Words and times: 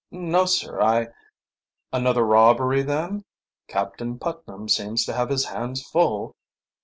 "No, 0.09 0.45
sir, 0.45 0.81
I" 0.81 1.09
"Another 1.93 2.25
robbery, 2.25 2.81
then? 2.81 3.23
Captain 3.67 4.17
Putnam 4.17 4.67
seems 4.67 5.05
to 5.05 5.13
have 5.13 5.29
his 5.29 5.45
hands 5.45 5.83
full." 5.83 6.35